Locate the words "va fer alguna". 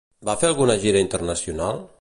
0.29-0.77